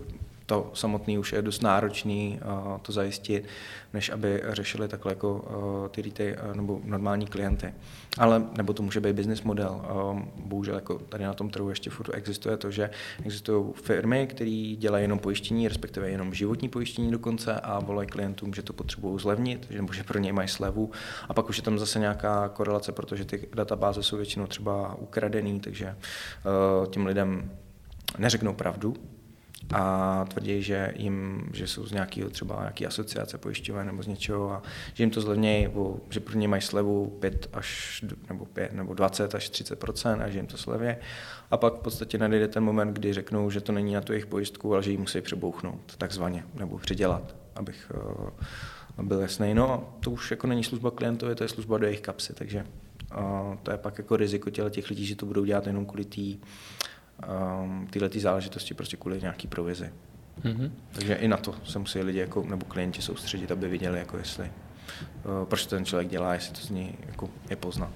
[0.51, 2.41] to samotný už je dost náročný
[2.83, 3.47] to zajistit,
[3.93, 5.45] než aby řešili takhle jako
[5.91, 7.75] ty uh, nebo normální klienty.
[8.19, 9.81] Ale, nebo to může být business model.
[10.37, 12.91] Bohužel jako tady na tom trhu ještě furt existuje to, že
[13.25, 18.63] existují firmy, které dělají jenom pojištění, respektive jenom životní pojištění dokonce a volají klientům, že
[18.63, 20.91] to potřebují zlevnit, že, nebo že pro ně mají slevu.
[21.29, 25.61] A pak už je tam zase nějaká korelace, protože ty databáze jsou většinou třeba ukradený,
[25.61, 25.97] takže
[26.91, 27.51] těm lidem
[28.19, 28.95] neřeknou pravdu,
[29.75, 34.53] a tvrdí, že, jim, že jsou z nějakého třeba nějaký asociace pojišťoven nebo z něčeho
[34.53, 34.63] a
[34.95, 35.69] že jim to zlevnějí,
[36.11, 39.85] že pro ně mají slevu 5 až, nebo 5, nebo 20 až 30
[40.23, 40.99] a že jim to slevě.
[41.51, 44.27] A pak v podstatě nadejde ten moment, kdy řeknou, že to není na tu jejich
[44.27, 47.93] pojistku, ale že ji musí přebouchnout, takzvaně, nebo předělat, abych
[48.99, 49.55] uh, byl jasný.
[49.55, 52.67] No a to už jako není služba klientovi, to je služba do jejich kapsy, takže
[53.19, 56.47] uh, to je pak jako riziko těch lidí, že to budou dělat jenom kvůli té
[57.63, 59.91] um, tyhle ty záležitosti prostě kvůli nějaký provizi.
[60.45, 60.71] Mm-hmm.
[60.93, 64.45] Takže i na to se musí lidi jako, nebo klienti soustředit, aby viděli, jako jestli,
[64.45, 67.91] uh, proč ten člověk dělá, jestli to z něj jako je poznat.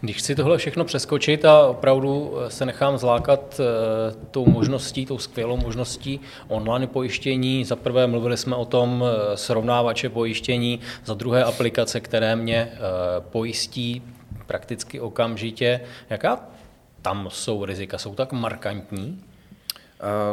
[0.00, 5.18] Když chci tohle všechno přeskočit a opravdu eh, se nechám zlákat uh, tou možností, tou
[5.18, 12.00] skvělou možností online pojištění, za prvé mluvili jsme o tom srovnávače pojištění, za druhé aplikace,
[12.00, 12.72] které mě
[13.20, 14.02] pojistí
[14.46, 15.80] prakticky okamžitě.
[16.10, 16.55] Jaká
[17.06, 19.22] tam jsou rizika, jsou tak markantní?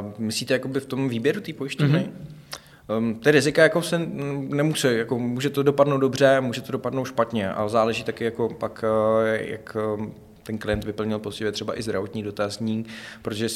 [0.04, 1.94] Uh, myslíte jakoby v tom výběru té pojištění?
[1.94, 2.98] Mm-hmm.
[2.98, 4.02] Um, ty rizika jako se
[4.50, 8.84] nemusí, jako může to dopadnout dobře, může to dopadnout špatně, ale záleží taky jako pak,
[8.84, 12.88] uh, jak um, ten klient vyplnil poctivě třeba i zdravotní dotazník,
[13.22, 13.48] protože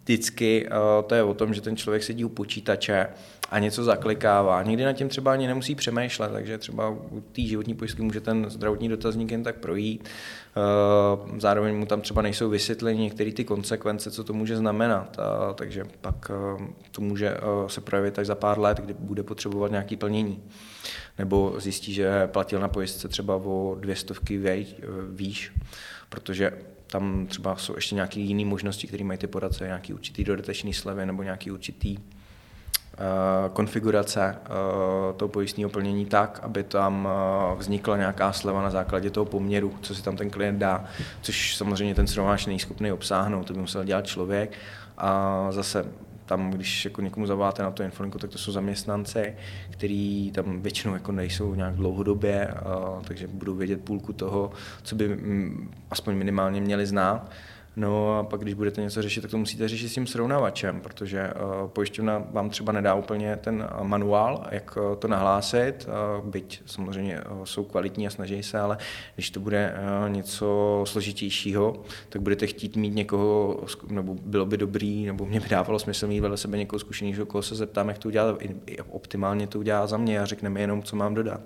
[0.00, 3.06] vždycky uh, to je o tom, že ten člověk sedí u počítače
[3.50, 4.62] a něco zaklikává.
[4.62, 8.46] Někdy na tím třeba ani nemusí přemýšlet, takže třeba u té životní pojistky může ten
[8.48, 10.08] zdravotní dotazník jen tak projít.
[11.28, 15.16] Uh, zároveň mu tam třeba nejsou vysvětleny některé ty konsekvence, co to může znamenat.
[15.18, 19.70] Uh, takže pak uh, to může se projevit až za pár let, kdy bude potřebovat
[19.70, 20.42] nějaké plnění.
[21.18, 24.66] Nebo zjistí, že platil na pojistce třeba o dvě stovky
[25.10, 25.52] výš,
[26.08, 26.52] protože
[26.92, 31.06] tam třeba jsou ještě nějaké jiné možnosti, které mají ty poradce, nějaký určitý dodatečný slevy
[31.06, 32.04] nebo nějaký určitý uh,
[33.52, 37.08] konfigurace uh, toho pojistného plnění tak, aby tam
[37.52, 40.84] uh, vznikla nějaká sleva na základě toho poměru, co si tam ten klient dá,
[41.22, 44.52] což samozřejmě ten srovnáč není schopný obsáhnout, to by musel dělat člověk.
[44.98, 45.84] A zase
[46.32, 49.34] tam, když jako někomu zavoláte na to infolinku, tak to jsou zaměstnanci,
[49.70, 54.50] kteří tam většinou jako nejsou nějak dlouhodobě, uh, takže budou vědět půlku toho,
[54.82, 57.30] co by mm, aspoň minimálně měli znát.
[57.76, 61.30] No a pak, když budete něco řešit, tak to musíte řešit s tím srovnávačem, protože
[61.34, 65.88] uh, pojišťovna vám třeba nedá úplně ten uh, manuál, jak uh, to nahlásit,
[66.20, 68.78] uh, byť samozřejmě uh, jsou kvalitní a snaží se, ale
[69.14, 75.06] když to bude uh, něco složitějšího, tak budete chtít mít někoho, nebo bylo by dobrý,
[75.06, 78.08] nebo mě by dávalo smysl mít vedle sebe někoho zkušenějšího, koho se zeptám, jak to
[78.08, 78.36] udělat,
[78.88, 81.40] optimálně to udělá za mě a řekne mi jenom, co mám dodat.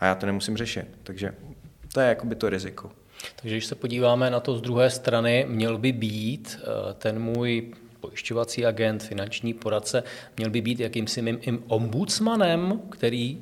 [0.00, 1.34] A já to nemusím řešit, takže
[1.94, 2.90] to je jakoby to riziko.
[3.36, 7.74] Takže když se podíváme na to z druhé strany, měl by být eh, ten můj
[8.00, 10.02] pojišťovací agent, finanční poradce,
[10.36, 13.38] měl by být jakýmsi mým ombudsmanem, který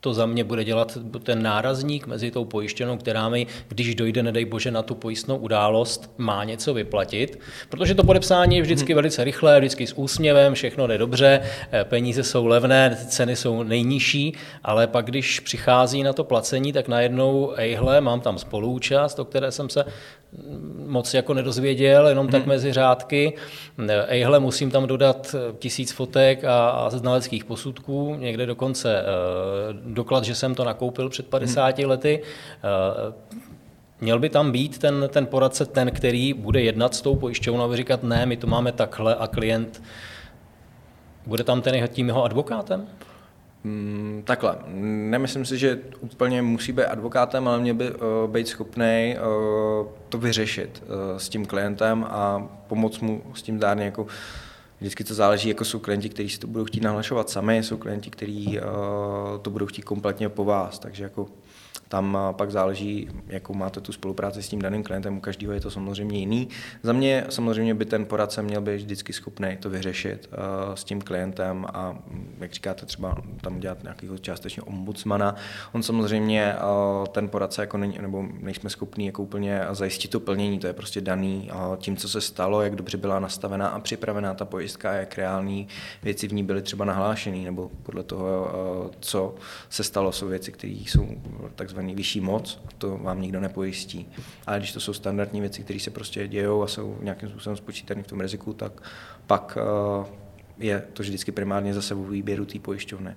[0.00, 4.44] to za mě bude dělat ten nárazník mezi tou pojištěnou, která mi, když dojde, nedej
[4.44, 7.38] bože, na tu pojistnou událost, má něco vyplatit.
[7.68, 8.96] Protože to podepsání je vždycky hmm.
[8.96, 11.40] velice rychlé, vždycky s úsměvem, všechno jde dobře,
[11.72, 14.34] eh, peníze jsou levné, ceny jsou nejnižší,
[14.64, 19.52] ale pak, když přichází na to placení, tak najednou, ejhle, mám tam spoluúčast, o které
[19.52, 19.84] jsem se
[20.86, 22.32] moc jako nedozvěděl, jenom hmm.
[22.32, 23.36] tak mezi řádky.
[24.06, 30.34] Ejhle, musím tam dodat tisíc fotek a, a znaleckých posudků, někde dokonce uh, doklad, že
[30.34, 31.88] jsem to nakoupil před 50 hmm.
[31.88, 32.22] lety.
[33.08, 33.14] Uh,
[34.02, 37.76] Měl by tam být ten, ten poradce, ten, který bude jednat s tou pojišťovnou a
[37.76, 39.82] říkat, ne, my to máme takhle a klient
[41.26, 42.86] bude tam ten tím jeho advokátem?
[43.64, 44.56] Mm, takhle,
[45.10, 47.98] nemyslím si, že úplně musí být advokátem, ale mě by uh,
[48.30, 53.84] být schopný uh, to vyřešit uh, s tím klientem a pomoct mu s tím dárně
[53.84, 54.06] jako
[54.80, 58.10] Vždycky to záleží, jako jsou klienti, kteří si to budou chtít nahlašovat sami, jsou klienti,
[58.10, 58.64] kteří uh,
[59.42, 61.26] to budou chtít kompletně po vás, takže jako
[61.90, 65.70] Tam pak záleží, jakou máte tu spolupráci s tím daným klientem, u každého je to
[65.70, 66.48] samozřejmě jiný.
[66.82, 71.00] Za mě samozřejmě by ten poradce měl být vždycky schopný to vyřešit uh, s tím
[71.00, 71.98] klientem a
[72.38, 75.34] jak říkáte, třeba tam dělat nějakého částečně ombudsmana.
[75.72, 80.58] On samozřejmě uh, ten poradce jako není, nebo nejsme schopni jako úplně zajistit to plnění,
[80.58, 84.34] to je prostě daný uh, tím, co se stalo, jak dobře byla nastavená a připravená
[84.34, 85.68] ta pojistka, jak reální
[86.02, 88.50] věci v ní byly třeba nahlášený, nebo podle toho,
[89.00, 89.34] co
[89.68, 91.08] se stalo, jsou věci, které jsou
[91.80, 94.06] takzvaný vyšší moc, to vám nikdo nepojistí.
[94.46, 98.02] Ale když to jsou standardní věci, které se prostě dějou a jsou nějakým způsobem spočítané
[98.02, 98.82] v tom riziku, tak
[99.26, 99.58] pak
[100.00, 100.06] uh,
[100.58, 103.14] je to vždycky primárně zase v výběru té pojišťovny.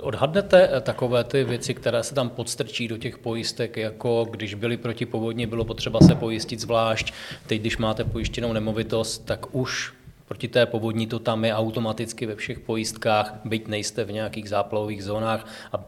[0.00, 5.06] Odhadnete takové ty věci, které se tam podstrčí do těch pojistek, jako když byly proti
[5.06, 7.14] povodni, bylo potřeba se pojistit zvlášť,
[7.46, 9.92] teď když máte pojištěnou nemovitost, tak už
[10.24, 15.04] proti té povodní to tam je automaticky ve všech pojistkách, byť nejste v nějakých záplavových
[15.04, 15.78] zónách a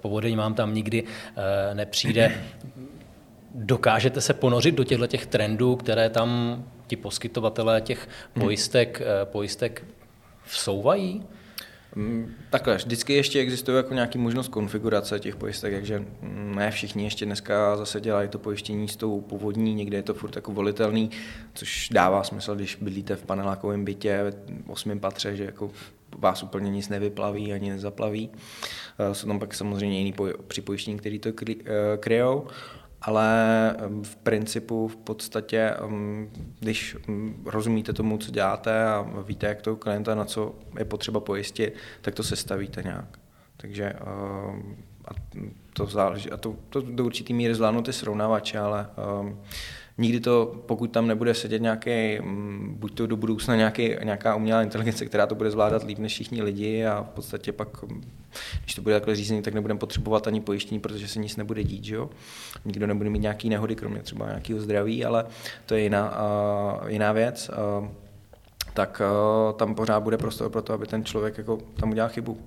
[0.00, 2.40] povodeň vám tam nikdy eh, nepřijde.
[3.54, 9.08] Dokážete se ponořit do těchto těch trendů, které tam ti poskytovatelé těch pojistek, hmm.
[9.24, 9.84] pojistek
[10.44, 11.22] vsouvají?
[11.96, 16.04] Mm, takhle, vždycky ještě existuje jako nějaký možnost konfigurace těch pojistek, takže
[16.54, 20.36] ne všichni ještě dneska zase dělají to pojištění s tou původní, někde je to furt
[20.36, 21.10] jako volitelný,
[21.54, 24.32] což dává smysl, když bydlíte v panelákovém bytě
[24.66, 25.70] v osmém patře, že jako
[26.18, 28.30] vás úplně nic nevyplaví ani nezaplaví.
[28.98, 30.14] Eh, jsou tam pak samozřejmě jiný
[30.46, 31.62] připojištění, který to eh,
[32.00, 32.46] kryjou
[33.06, 33.28] ale
[34.02, 35.74] v principu v podstatě,
[36.60, 36.96] když
[37.44, 42.14] rozumíte tomu, co děláte a víte, jak toho klienta, na co je potřeba pojistit, tak
[42.14, 43.18] to sestavíte nějak.
[43.56, 43.92] Takže
[45.04, 45.10] a
[45.72, 48.86] to záleží, a to, to do určitý míry zvládnou ty srovnávače, ale
[49.98, 54.62] nikdy to, pokud tam nebude sedět nějaký, mm, buď to do budoucna nějaký, nějaká umělá
[54.62, 58.02] inteligence, která to bude zvládat líp než všichni lidi a v podstatě pak, mm,
[58.62, 61.84] když to bude takhle řízení, tak nebudeme potřebovat ani pojištění, protože se nic nebude dít,
[61.84, 62.10] že jo?
[62.64, 65.24] Nikdo nebude mít nějaký nehody, kromě třeba nějakého zdraví, ale
[65.66, 66.18] to je jiná,
[66.82, 67.50] uh, jiná věc.
[67.80, 67.88] Uh,
[68.74, 72.38] tak uh, tam pořád bude prostor pro to, aby ten člověk jako tam udělal chybu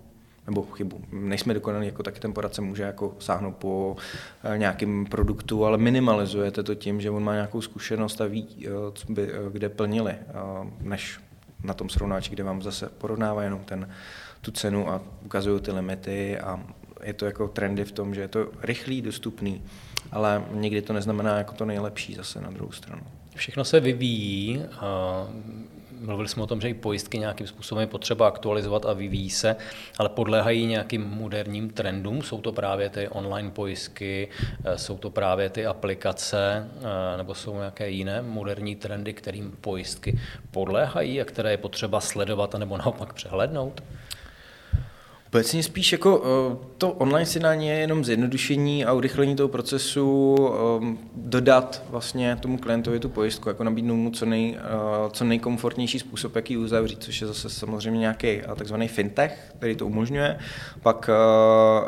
[0.47, 1.01] nebo chybu.
[1.11, 3.95] Nejsme dokonalí, jako taky ten poradce může jako sáhnout po
[4.43, 8.69] eh, nějakém produktu, ale minimalizujete to tím, že on má nějakou zkušenost a ví, eh,
[8.93, 10.15] co by, eh, kde plnili,
[10.81, 11.19] než
[11.63, 13.89] na tom srovnáči, kde vám zase porovnává jenom ten,
[14.41, 16.59] tu cenu a ukazují ty limity a
[17.03, 19.61] je to jako trendy v tom, že je to rychlý, dostupný,
[20.11, 23.01] ale někdy to neznamená jako to nejlepší zase na druhou stranu.
[23.35, 24.61] Všechno se vyvíjí.
[25.99, 29.55] Mluvili jsme o tom, že i pojistky nějakým způsobem je potřeba aktualizovat a vyvíjí se,
[29.97, 32.21] ale podléhají nějakým moderním trendům.
[32.21, 34.29] Jsou to právě ty online pojistky,
[34.65, 36.67] eh, jsou to právě ty aplikace,
[37.13, 40.19] eh, nebo jsou nějaké jiné moderní trendy, kterým pojistky
[40.51, 43.83] podléhají a které je potřeba sledovat nebo naopak přehlednout?
[45.37, 50.97] Obecně spíš jako eh, to online sjednání je jenom zjednodušení a urychlení toho procesu, eh,
[51.15, 56.35] dodat vlastně tomu klientovi tu pojistku, jako nabídnout mu co, nej, eh, co nejkomfortnější způsob,
[56.35, 60.39] jak ji uzavřít, což je zase samozřejmě nějaký takzvaný fintech, který to umožňuje.
[60.83, 61.09] Pak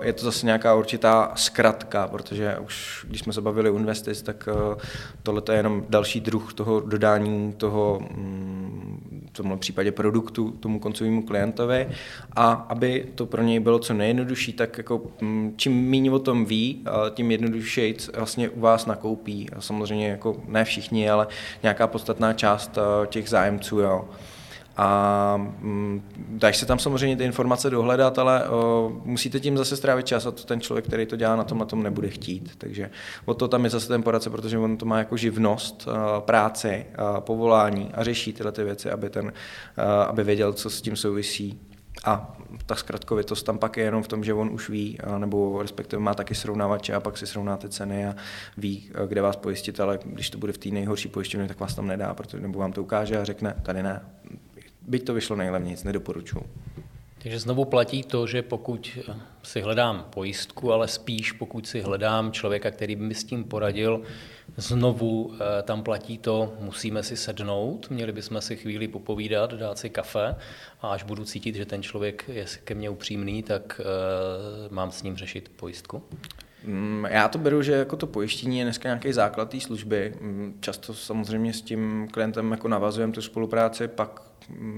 [0.02, 4.50] je to zase nějaká určitá zkratka, protože už když jsme se bavili investic, tak
[5.24, 8.99] tohle je jenom další druh toho dodání toho mm,
[9.34, 11.90] v tomhle případě produktu tomu koncovému klientovi
[12.36, 16.46] a aby to pro něj bylo co nejjednodušší, tak jako mm, čím méně o tom
[16.46, 19.48] ví, tím jednodušeji vlastně u vás nakoupí.
[19.60, 21.28] Samozřejmě jako ne všichni, ale
[21.64, 24.10] nějaká podstatná část těch zájemců, jo.
[24.82, 28.44] A mm, dáš se tam samozřejmě ty informace dohledat, ale
[29.04, 31.66] musíte tím zase strávit čas a to ten člověk, který to dělá, na tom na
[31.66, 32.52] tom nebude chtít.
[32.58, 32.90] Takže
[33.26, 35.88] o to tam je zase ten poradce, protože on to má jako živnost,
[36.20, 36.86] práci,
[37.20, 39.34] povolání a řeší tyhle ty věci, aby, ten,
[40.08, 41.60] aby věděl, co s tím souvisí
[42.06, 46.00] a ta zkratkovitost tam pak je jenom v tom, že on už ví, nebo respektive
[46.00, 48.16] má taky srovnávače a pak si srovná ty ceny a
[48.58, 51.88] ví, kde vás pojistit, ale když to bude v té nejhorší pojišťovně, tak vás tam
[51.88, 54.02] nedá, protože nebo vám to ukáže a řekne, tady ne.
[54.88, 56.44] Byť to vyšlo nejlevněji, nedoporučuji.
[57.24, 58.98] Takže znovu platí to, že pokud
[59.44, 64.02] si hledám pojistku, ale spíš pokud si hledám člověka, který by mi s tím poradil,
[64.58, 69.90] znovu eh, tam platí to, musíme si sednout, měli bychom si chvíli popovídat, dát si
[69.90, 70.36] kafe
[70.82, 75.04] a až budu cítit, že ten člověk je ke mně upřímný, tak uh, mám s
[75.04, 76.04] ním řešit pojistku?
[76.64, 80.14] Mm, já to beru, že jako to pojištění je dneska nějaký základ té služby.
[80.22, 84.22] Mm, často samozřejmě s tím klientem jako navazujeme tu spolupráci, pak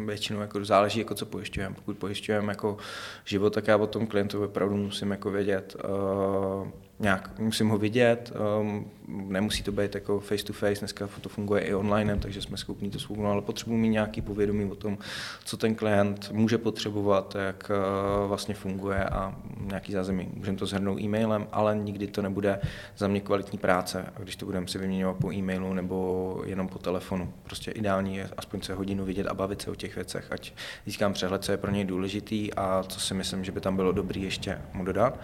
[0.06, 1.76] většinou jako záleží, jako co pojišťujeme.
[1.76, 2.78] Pokud pojišťujeme jako
[3.26, 6.67] život, tak já o tom klientovi opravdu musím jako vědět, uh,
[7.02, 11.62] nějak musím ho vidět, um, nemusí to být jako face to face, dneska to funguje
[11.62, 14.98] i online, takže jsme schopni to spolu, ale potřebuji mít nějaký povědomí o tom,
[15.43, 20.30] co ten klient může potřebovat, jak uh, vlastně funguje a nějaký zázemí.
[20.34, 22.60] Můžeme to zhrnout e-mailem, ale nikdy to nebude
[22.97, 24.06] za mě kvalitní práce.
[24.16, 27.34] A když to budeme si vyměňovat po e-mailu nebo jenom po telefonu.
[27.43, 30.54] Prostě ideální je aspoň se hodinu vidět a bavit se o těch věcech, ať
[30.86, 33.91] získám přehled, co je pro něj důležitý a co si myslím, že by tam bylo
[33.91, 35.20] dobrý ještě mu dodat.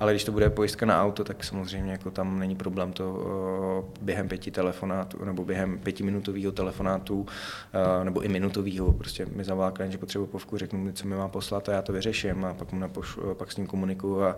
[0.00, 4.28] Ale když to bude pojistka na auto, tak samozřejmě jako tam není problém to během
[4.28, 7.26] pěti telefonátů nebo během pětiminutového telefonátu
[8.02, 8.92] nebo i minutového.
[8.92, 11.82] Prostě mi zavolá klient, že potřebuje povku, řeknu mi, co mi má poslat a já
[11.82, 14.36] to vyřeším a pak, mu napošu, pak s ním komunikuju a,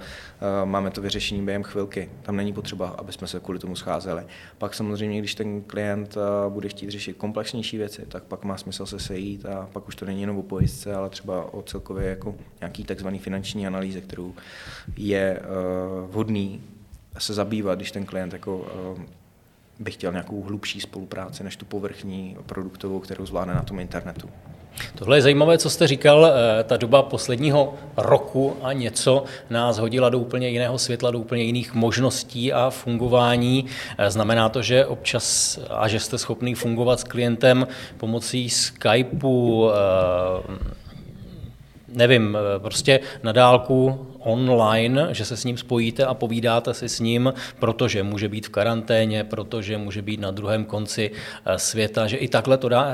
[0.65, 2.11] máme to vyřešení během chvilky.
[2.23, 4.23] Tam není potřeba, aby jsme se kvůli tomu scházeli.
[4.59, 6.17] Pak samozřejmě, když ten klient
[6.49, 10.05] bude chtít řešit komplexnější věci, tak pak má smysl se sejít a pak už to
[10.05, 14.35] není jenom o pojistce, ale třeba o celkově jako nějaký takzvaný finanční analýze, kterou
[14.97, 15.41] je
[16.07, 16.58] vhodný
[17.21, 19.03] se zabývat, když ten klient jako uh,
[19.79, 24.31] by chtěl nějakou hlubší spolupráci než tu povrchní produktovou, kterou zvládne na tom internetu.
[24.95, 26.27] Tohle je zajímavé, co jste říkal.
[26.27, 31.43] Eh, ta doba posledního roku a něco nás hodila do úplně jiného světla, do úplně
[31.43, 33.67] jiných možností a fungování.
[33.99, 37.67] Eh, znamená to, že občas a že jste schopný fungovat s klientem
[37.97, 40.69] pomocí Skypeu, eh,
[41.89, 47.33] nevím, prostě na dálku online, že se s ním spojíte a povídáte si s ním,
[47.59, 52.29] protože může být v karanténě, protože může být na druhém konci eh, světa, že i
[52.29, 52.87] takhle to dá,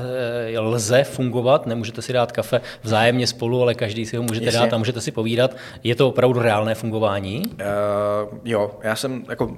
[0.55, 4.61] eh, lze fungovat, nemůžete si dát kafe vzájemně spolu, ale každý si ho můžete Jasně.
[4.61, 5.57] dát a můžete si povídat.
[5.85, 7.43] Je to opravdu reálné fungování?
[7.47, 9.57] Uh, jo, já jsem jako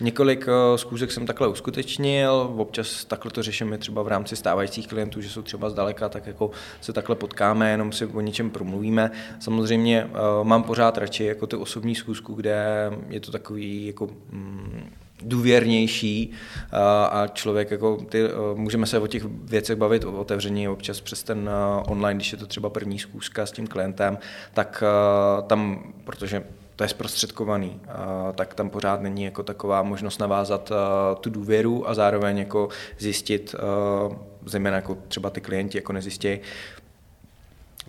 [0.00, 5.20] Několik eh, zkoušek jsem takhle uskutečnil, občas takhle to řešíme třeba v rámci stávajících klientů,
[5.20, 9.10] že jsou třeba zdaleka, tak jako se takhle potkáme, jenom si o něčem promluvíme.
[9.40, 14.90] Samozřejmě uh, mám pořád radši jako ty osobní zkusku, kde je to takový jako mm,
[15.22, 16.78] důvěrnější uh,
[17.10, 18.24] a člověk jako ty,
[18.54, 21.50] můžeme se o těch věcech bavit otevřeně občas přes ten
[21.86, 24.18] online, když je to třeba první zkouška s tím klientem,
[24.54, 24.82] tak
[25.46, 26.42] tam, protože
[26.78, 27.80] to je zprostředkovaný,
[28.34, 30.72] tak tam pořád není jako taková možnost navázat
[31.20, 32.68] tu důvěru a zároveň jako
[32.98, 33.54] zjistit,
[34.46, 36.40] zejména jako třeba ty klienti jako nezjistějí,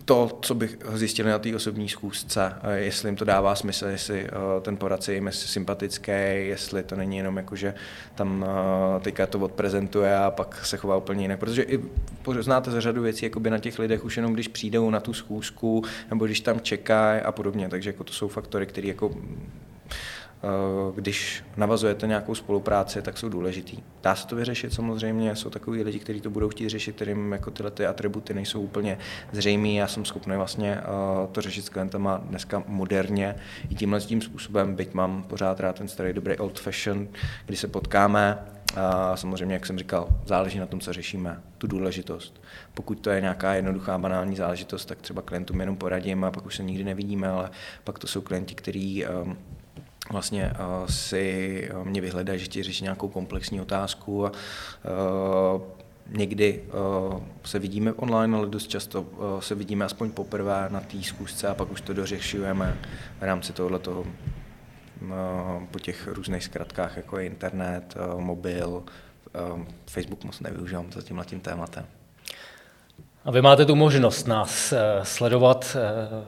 [0.04, 4.28] to, co bych zjistil na té osobní zkoušce, jestli jim to dává smysl, jestli
[4.62, 7.74] ten poradce jim je sympatický, jestli to není jenom jako, že
[8.14, 8.46] tam
[9.00, 11.38] teďka to odprezentuje a pak se chová úplně jinak.
[11.38, 11.80] Protože i
[12.40, 15.84] znáte za řadu věcí jakoby na těch lidech už jenom když přijdou na tu schůzku,
[16.10, 17.68] nebo když tam čekají a podobně.
[17.68, 19.10] Takže jako to jsou faktory, které jako
[19.90, 19.94] Eh,
[20.94, 23.78] když navazujete nějakou spolupráci, tak jsou důležitý.
[24.02, 27.50] Dá se to vyřešit samozřejmě, jsou takový lidi, kteří to budou chtít řešit, kterým jako
[27.50, 28.98] tyhle ty atributy nejsou úplně
[29.32, 29.76] zřejmý.
[29.76, 30.84] Já jsem schopný vlastně eh,
[31.32, 33.34] to řešit s klientama dneska moderně
[33.70, 37.08] i tímhle tím způsobem, byť mám pořád rád ten starý dobrý old fashion,
[37.46, 38.38] kdy se potkáme,
[38.76, 42.42] a samozřejmě, jak jsem říkal, záleží na tom, co řešíme, tu důležitost.
[42.74, 46.56] Pokud to je nějaká jednoduchá banální záležitost, tak třeba klientům jenom poradím a pak už
[46.56, 47.50] se nikdy nevidíme, ale
[47.84, 49.38] pak to jsou klienti, kteří um,
[50.10, 55.62] vlastně uh, si uh, mě vyhledají, že ti řeší nějakou komplexní otázku a uh,
[56.16, 61.02] někdy uh, se vidíme online, ale dost často uh, se vidíme aspoň poprvé na té
[61.02, 62.78] zkusce a pak už to dořešujeme
[63.20, 64.06] v rámci tohoto uh,
[65.70, 71.24] po těch různých zkratkách, jako je internet, uh, mobil, uh, Facebook moc nevyužívám za tímhle
[71.24, 71.86] tím tématem.
[73.24, 75.76] A vy máte tu možnost nás sledovat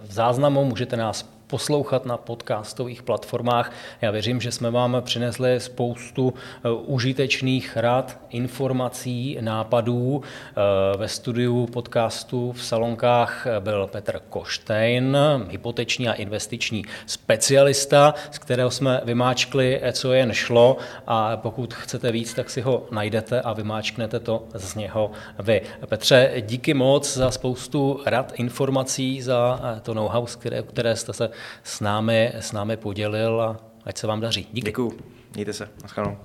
[0.02, 1.22] v záznamu, můžete nás
[1.52, 3.72] poslouchat na podcastových platformách.
[4.00, 10.22] Já věřím, že jsme vám přinesli spoustu eh, užitečných rad, informací, nápadů.
[10.22, 15.16] Eh, ve studiu podcastu v Salonkách byl Petr Koštejn,
[15.48, 20.76] hypoteční a investiční specialista, z kterého jsme vymáčkli, co jen šlo
[21.06, 25.62] a pokud chcete víc, tak si ho najdete a vymáčknete to z něho vy.
[25.86, 31.30] Petře, díky moc za spoustu rad, informací, za eh, to know-how, které, které jste se
[31.64, 34.48] s námi, s námi podělil a ať se vám daří.
[34.52, 34.66] Díky.
[34.66, 34.92] Děkuju.
[35.34, 35.68] Mějte se.
[35.82, 36.18] Naschledanou.